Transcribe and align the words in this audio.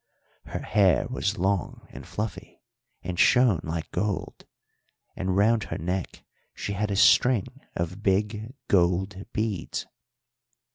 Her 0.47 0.63
hair 0.63 1.05
was 1.09 1.37
long 1.37 1.85
and 1.91 2.07
fluffy, 2.07 2.59
and 3.03 3.19
shone 3.19 3.59
like 3.61 3.91
gold, 3.91 4.45
and 5.15 5.37
round 5.37 5.65
her 5.65 5.77
neck 5.77 6.23
she 6.55 6.73
had 6.73 6.89
a 6.89 6.95
string 6.95 7.61
of 7.75 8.01
big 8.01 8.51
gold 8.67 9.27
beads. 9.31 9.85